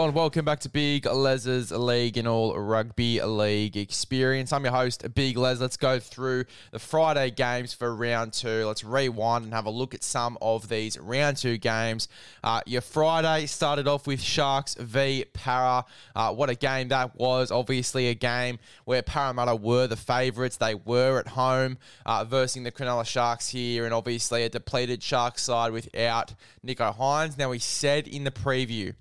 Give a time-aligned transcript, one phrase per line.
[0.00, 4.50] Welcome back to Big Les's League and all rugby league experience.
[4.50, 5.60] I'm your host, Big Les.
[5.60, 8.64] Let's go through the Friday games for round two.
[8.64, 12.08] Let's rewind and have a look at some of these round two games.
[12.42, 15.84] Uh, your Friday started off with Sharks v Parra.
[16.16, 17.52] Uh, what a game that was.
[17.52, 20.56] Obviously, a game where Parramatta were the favourites.
[20.56, 25.72] They were at home uh, the Cronulla Sharks here, and obviously a depleted Sharks side
[25.72, 26.34] without
[26.66, 27.36] Nicho Hynes.
[27.36, 28.94] Now, we said in the preview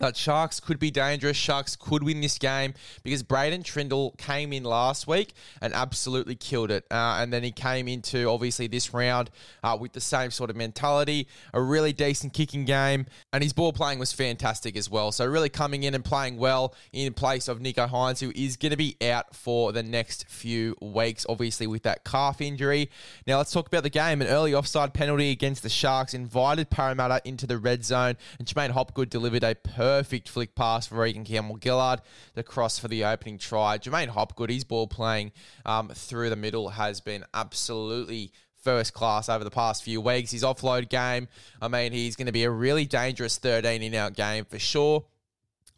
[0.00, 1.36] that Sharks could be dangerous.
[1.36, 6.70] Sharks could win this game because Braden Trindall came in last week and absolutely killed
[6.70, 6.84] it.
[6.90, 9.30] Uh, and then he came into obviously this round
[9.62, 13.72] uh, with the same sort of mentality, a really decent kicking game, and his ball
[13.72, 15.12] playing was fantastic as well.
[15.12, 18.70] So really coming in and playing well in place of Nicho Hynes, who is going
[18.70, 22.90] to be out for the next few weeks, obviously with that calf injury.
[23.26, 24.22] Now let's talk about the game.
[24.22, 28.70] An early offside penalty against the Sharks invited Parramatta into the red zone, and J'maine
[28.70, 32.00] Hopgood delivered a per perfect flick pass for Regan Campbell Gillard,
[32.34, 33.76] the cross for the opening try.
[33.76, 35.32] J'maine Hopgood, his ball playing
[35.66, 38.30] um, through the middle has been absolutely
[38.62, 40.30] first class over the past few weeks.
[40.30, 41.26] His offload game,
[41.60, 45.06] I mean, he's going to be a really dangerous 13 in out game for sure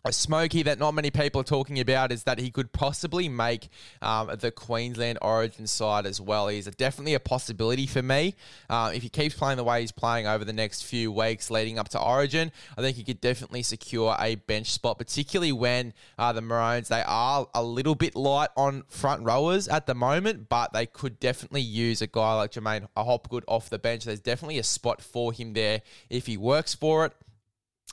[0.05, 3.69] a smoky that not many people are talking about is that he could possibly make
[4.01, 6.49] um, the Queensland Origin side as well.
[6.49, 8.35] He's a, definitely a possibility for me.
[8.69, 11.79] Uh, if he keeps playing the way he's playing over the next few weeks leading
[11.79, 16.33] up to Origin, I think he could definitely secure a bench spot, particularly when uh,
[16.33, 20.73] the Maroons they are a little bit light on front rowers at the moment, but
[20.73, 24.05] they could definitely use a guy like J'maine Hopgood off the bench.
[24.05, 27.13] There's definitely a spot for him there if he works for it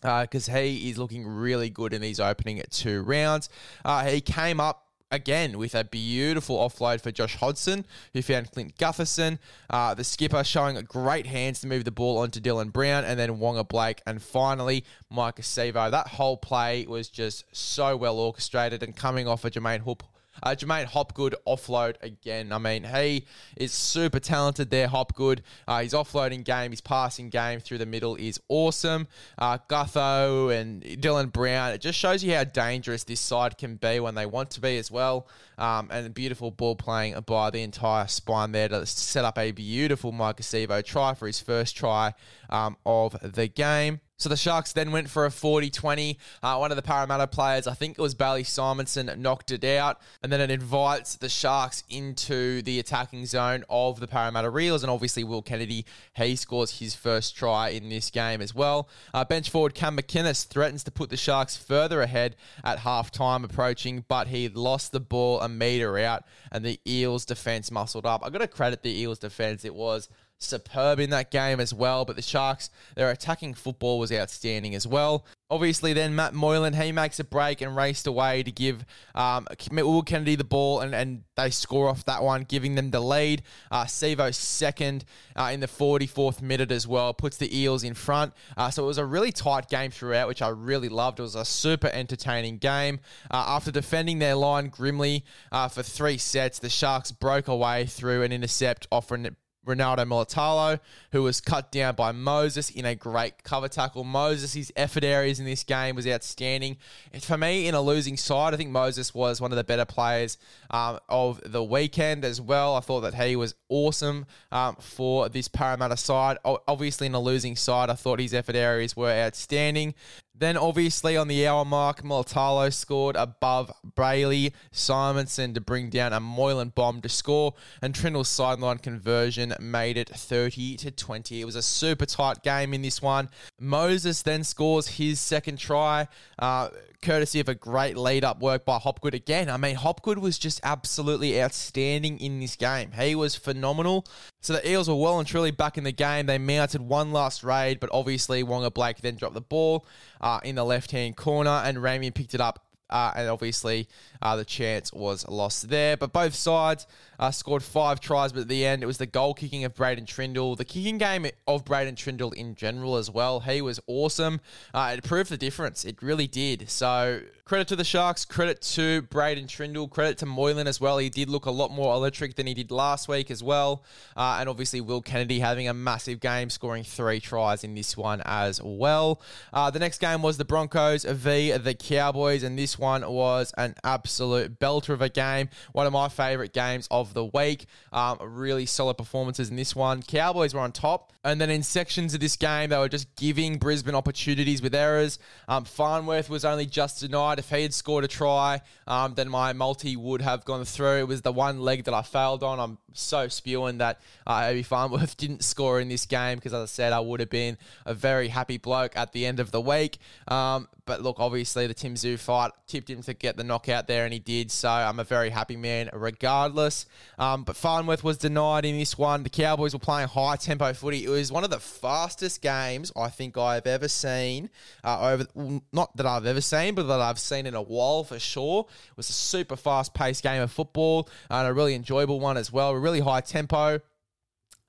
[0.02, 3.50] because uh, he is looking really good in these opening two rounds.
[3.84, 8.78] Uh, he came up again with a beautiful offload for Josh Hodgson, who found Clint
[8.78, 9.40] Gutherson.
[9.70, 13.38] Uh, the skipper showing great hands to move the ball onto Dylan Brown, and then
[13.38, 15.90] Waqa Blake, and finally Maika Sivo.
[15.90, 20.04] That whole play was just so well orchestrated and coming off a J'maine Hoop
[20.44, 22.52] uh, J'maine Hopgood offload again.
[22.52, 25.42] I mean, he is super talented there, Hopgood.
[25.68, 29.08] Uh, his offloading game, his passing game through the middle is awesome.
[29.38, 34.00] Uh, Gutho and Dylan Brown, it just shows you how dangerous this side can be
[34.00, 35.28] when they want to be as well.
[35.58, 40.14] Um, and beautiful ball playing by the entire spine there to set up a beautiful
[40.14, 42.14] Maika Sivo try for his first try
[42.50, 44.00] um, of the game.
[44.20, 46.20] So the Sharks then went for a 40 20.
[46.44, 50.02] Uh, one of the Parramatta players, I think it was Bailey Simonsson, knocked it out.
[50.22, 54.84] And then it invites the Sharks into the attacking zone of the Parramatta Eels.
[54.84, 55.86] And obviously, Will Kennedy,
[56.18, 58.90] he scores his first try in this game as well.
[59.14, 63.46] Uh, bench forward Cam McInnes threatens to put the Sharks further ahead at half time
[63.46, 66.26] approaching, but he lost the ball a metre out.
[66.52, 68.22] And the Eels defence muscled up.
[68.26, 69.64] I've got to credit the Eels defence.
[69.64, 72.06] It was superb in that game as well.
[72.06, 75.26] But the Sharks, their attacking football was outstanding as well.
[75.52, 78.86] Obviously, then Matt Moylan, he makes a break and raced away to give
[79.16, 83.00] um, Will Kennedy the ball, and, and they score off that one, giving them the
[83.00, 83.42] lead.
[83.72, 85.06] Uh, Sivo second
[85.36, 88.34] uh, in the 44th minute as well, puts the Eels in front.
[88.56, 91.18] Uh, so it was a really tight game throughout, which I really loved.
[91.18, 93.00] It was a super entertaining game.
[93.32, 98.22] Uh, after defending their line grimly uh, for three sets, the Sharks broke away through
[98.22, 99.36] an intercept, offering
[99.70, 100.80] Ronaldo Mulitalo,
[101.12, 104.04] who was cut down by Moses in a great cover tackle.
[104.04, 106.78] Moses, his effort areas in this game was outstanding.
[107.22, 110.38] For me, in a losing side, I think Moses was one of the better players
[110.72, 112.76] um, of the weekend as well.
[112.76, 116.38] I thought that he was awesome um, for this Parramatta side.
[116.44, 119.94] Obviously, in a losing side, I thought his effort areas were outstanding.
[120.40, 126.22] Then, obviously, on the hour mark, Mulitalo scored above Bailey Simonsson to bring down a
[126.22, 131.42] Moylan bomb to score, and Trindall's sideline conversion made it 30 to 20.
[131.42, 133.30] It was a super tight game in this one.
[133.60, 136.08] Moses then scores his second try.
[136.38, 136.70] Uh,
[137.02, 139.50] courtesy of a great lead up work by Hopgood again.
[139.50, 142.92] I mean, Hopgood was just absolutely outstanding in this game.
[142.92, 144.06] He was phenomenal.
[144.42, 146.26] So the Eels were well and truly back in the game.
[146.26, 149.86] They mounted one last raid, but obviously Waqa Blake then dropped the ball
[150.22, 153.88] uh, in the left hand corner, and Ramien picked it up uh, and obviously,
[154.22, 155.96] uh, the chance was lost there.
[155.96, 156.88] But both sides
[157.20, 160.06] uh, scored five tries, but at the end, it was the goal kicking of Braden
[160.06, 160.58] Trindall.
[160.58, 163.42] The kicking game of Braden Trindall in general as well.
[163.42, 164.40] He was awesome.
[164.74, 165.84] Uh, it proved the difference.
[165.84, 166.70] It really did.
[166.70, 170.98] So, credit to the Sharks, credit to Braden Trindall, credit to Moylan as well.
[170.98, 173.84] He did look a lot more electric than he did last week as well.
[174.16, 178.22] Uh, and obviously, Will Kennedy having a massive game, scoring three tries in this one
[178.24, 179.22] as well.
[179.52, 183.76] Uh, the next game was the Broncos v the Cowboys, and this one was an
[183.84, 185.50] absolute belter of a game.
[185.74, 187.66] One of my favourite games of the week.
[187.92, 190.02] Um, really solid performances in this one.
[190.04, 191.14] Cowboys were on top.
[191.24, 195.20] And then in sections of this game, they were just giving Brisbane opportunities with errors.
[195.50, 197.40] Um, Farnworth was only just denied.
[197.40, 201.00] If he had scored a try, um, then my multi would have gone through.
[201.00, 202.60] It was the one leg that I failed on.
[202.60, 206.66] I'm so spewing that uh, Herbie Farnworth didn't score in this game because, as I
[206.66, 209.98] said, I would have been a very happy bloke at the end of the week.
[210.28, 214.06] Um, but look, obviously, the Tim Tszyu fight tipped him to get the knockout there,
[214.06, 214.52] and he did.
[214.52, 216.86] So I'm a very happy man regardless.
[217.18, 219.24] Um, but Farnworth was denied in this one.
[219.24, 221.06] The Cowboys were playing high tempo footy.
[221.06, 224.50] It was one of the fastest games I think I've ever seen.
[224.84, 228.20] Uh, over not that I've ever seen, but that I've seen in a while for
[228.20, 228.66] sure.
[228.70, 232.52] It was a super fast paced game of football and a really enjoyable one as
[232.52, 232.72] well.
[232.72, 233.80] A really high tempo.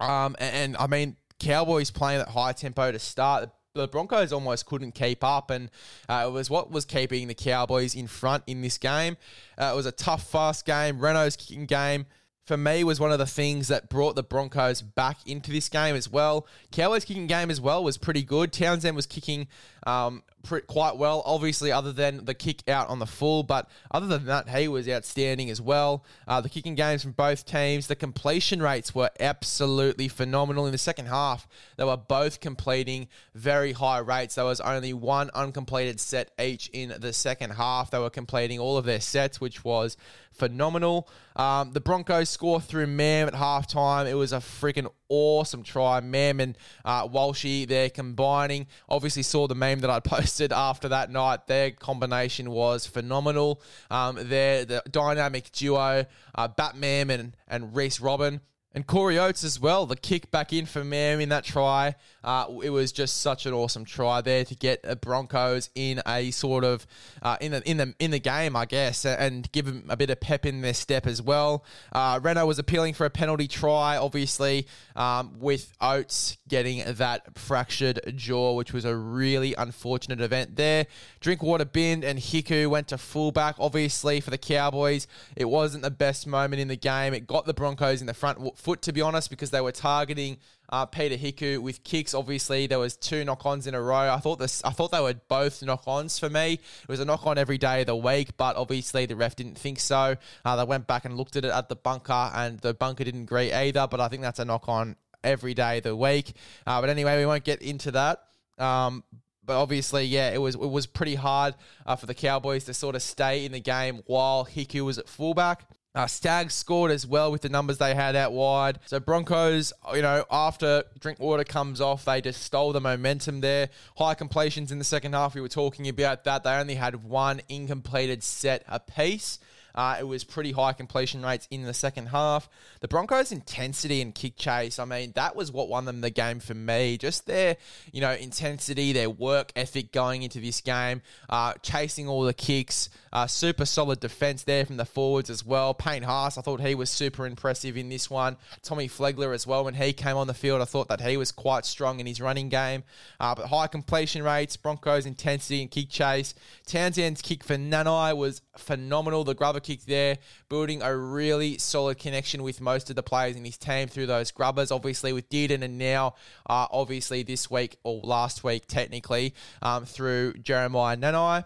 [0.00, 4.66] Um, and, and I mean, Cowboys playing at high tempo to start the Broncos almost
[4.66, 5.70] couldn't keep up, and
[6.08, 9.16] uh, it was what was keeping the Cowboys in front in this game.
[9.56, 10.98] Uh, it was a tough, fast game.
[10.98, 12.06] Reynolds kicking game
[12.46, 15.94] for me was one of the things that brought the Broncos back into this game
[15.94, 16.46] as well.
[16.72, 18.52] Cowboys kicking game as well was pretty good.
[18.52, 19.46] Townsend was kicking
[19.86, 20.22] um,
[20.66, 23.42] quite well, obviously, other than the kick out on the full.
[23.42, 26.04] But other than that, he was outstanding as well.
[26.26, 30.66] Uh, the kicking games from both teams, the completion rates were absolutely phenomenal.
[30.66, 31.46] In the second half,
[31.76, 34.34] they were both completing very high rates.
[34.34, 37.90] There was only one uncompleted set each in the second half.
[37.90, 39.96] They were completing all of their sets, which was
[40.32, 41.08] phenomenal.
[41.36, 44.08] Um, the Broncos score through Mam at halftime.
[44.08, 46.00] It was a freaking awesome try.
[46.00, 48.66] Mam and uh, Walshy, they're combining.
[48.88, 51.46] Obviously, saw the meme that I posted after that night.
[51.46, 53.60] Their combination was phenomenal.
[53.90, 58.40] Um, they're the dynamic duo, uh, Batman and, and Reece Robin.
[58.72, 61.96] And Corey Oates as well, the kick back in for Mam in that try.
[62.22, 66.30] Uh, it was just such an awesome try there to get the Broncos in a
[66.30, 66.86] sort of
[67.20, 70.08] uh, in the in the in the game, I guess, and give them a bit
[70.10, 71.64] of pep in their step as well.
[71.92, 78.00] Uh, Reno was appealing for a penalty try, obviously, um, with Oates getting that fractured
[78.14, 80.86] jaw, which was a really unfortunate event there.
[81.18, 85.08] Drinkwater bin and Hiku went to fullback, obviously for the Cowboys.
[85.34, 87.14] It wasn't the best moment in the game.
[87.14, 90.38] It got the Broncos in the front foot, to be honest, because they were targeting
[90.68, 92.14] uh, Peter Hiku with kicks.
[92.14, 94.12] Obviously, there was two knock-ons in a row.
[94.12, 94.62] I thought this.
[94.64, 96.54] I thought they were both knock-ons for me.
[96.54, 99.80] It was a knock-on every day of the week, but obviously the ref didn't think
[99.80, 100.16] so.
[100.44, 103.22] Uh, they went back and looked at it at the bunker, and the bunker didn't
[103.22, 103.86] agree either.
[103.90, 106.32] But I think that's a knock-on every day of the week.
[106.66, 108.22] Uh, but anyway, we won't get into that.
[108.58, 109.04] Um,
[109.44, 111.54] but obviously, yeah, it was it was pretty hard
[111.84, 115.08] uh, for the Cowboys to sort of stay in the game while Hiku was at
[115.08, 115.68] fullback.
[115.92, 118.78] Uh, Staggs scored as well with the numbers they had out wide.
[118.86, 123.70] So Broncos, you know, after Drinkwater comes off, they just stole the momentum there.
[123.96, 125.34] High completions in the second half.
[125.34, 126.44] We were talking about that.
[126.44, 129.40] They only had one incompleted set apiece.
[129.74, 132.48] Uh, it was pretty high completion rates in the second half.
[132.80, 136.40] The Broncos' intensity and kick chase, I mean, that was what won them the game
[136.40, 136.98] for me.
[136.98, 137.56] Just their,
[137.92, 142.90] you know, intensity, their work ethic going into this game, uh, chasing all the kicks,
[143.12, 145.74] uh, super solid defense there from the forwards as well.
[145.74, 148.36] Payne Haas, I thought he was super impressive in this one.
[148.62, 151.32] Tommy Flegler as well, when he came on the field, I thought that he was
[151.32, 152.84] quite strong in his running game.
[153.18, 156.34] Uh, but high completion rates, Broncos' intensity and kick chase.
[156.66, 159.24] Townsend's kick for Nanai was phenomenal.
[159.24, 163.44] The grubber kick there, building a really solid connection with most of the players in
[163.44, 164.70] his team through those grubbers.
[164.70, 166.14] Obviously, with Dearden and now,
[166.48, 171.44] uh, obviously, this week or last week, technically, um, through Jeremiah Nanai.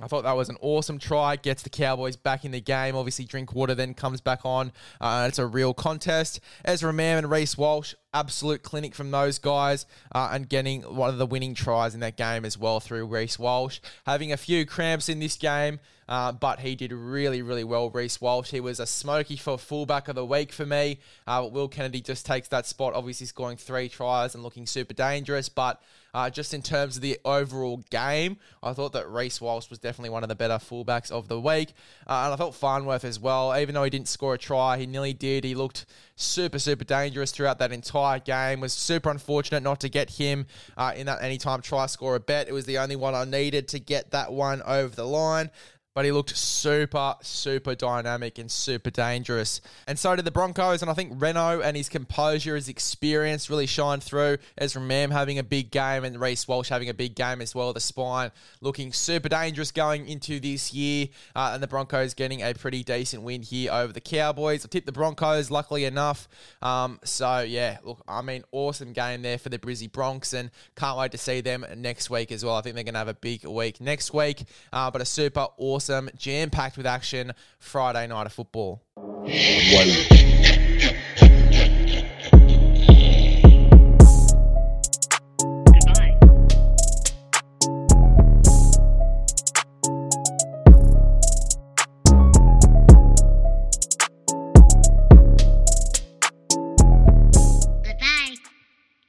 [0.00, 1.34] I thought that was an awesome try.
[1.36, 2.94] Gets the Cowboys back in the game.
[2.94, 4.70] Obviously, Drinkwater then comes back on.
[5.00, 6.38] Uh, it's a real contest.
[6.64, 11.18] Ezra Mam and Reece Walsh absolute clinic from those guys uh, and getting one of
[11.18, 13.80] the winning tries in that game as well through Reece Walsh.
[14.06, 18.20] Having a few cramps in this game, uh, but he did really, really well, Reece
[18.20, 18.50] Walsh.
[18.50, 21.00] He was a smoky for fullback of the week for me.
[21.26, 25.48] Uh, Will Kennedy just takes that spot, obviously scoring three tries and looking super dangerous,
[25.50, 25.82] but
[26.14, 30.10] uh, just in terms of the overall game, I thought that Reece Walsh was definitely
[30.10, 31.74] one of the better fullbacks of the week.
[32.06, 34.86] Uh, and I felt Farnworth as well, even though he didn't score a try, he
[34.86, 35.44] nearly did.
[35.44, 35.84] He looked
[36.16, 38.60] super, super dangerous throughout that entire game.
[38.60, 42.48] Was super unfortunate not to get him uh, in that anytime try scorer bet.
[42.48, 45.50] It was the only one I needed to get that one over the line.
[45.98, 49.60] But he looked super, super dynamic and super dangerous.
[49.88, 50.80] And so did the Broncos.
[50.80, 54.38] And I think Reno and his composure, his experience really shined through.
[54.56, 57.72] Ezra Mam having a big game and Reece Walsh having a big game as well.
[57.72, 61.08] The spine looking super dangerous going into this year.
[61.34, 64.64] Uh, and the Broncos getting a pretty decent win here over the Cowboys.
[64.64, 66.28] I tipped the Broncos, luckily enough.
[66.62, 70.32] Um, so, yeah, look, I mean, awesome game there for the Brizzy Bronx.
[70.32, 72.54] And can't wait to see them next week as well.
[72.54, 74.44] I think they're going to have a big week next week.
[74.72, 78.82] Uh, but a super awesome awesome, jam packed with action Friday night of football.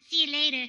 [0.09, 0.65] See you later.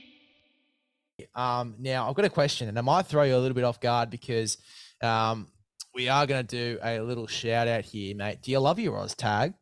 [1.34, 3.80] Um, now I've got a question, and I might throw you a little bit off
[3.80, 4.58] guard because
[5.00, 5.46] um,
[5.94, 8.42] we are going to do a little shout out here, mate.
[8.42, 9.54] Do you love your Oz tag?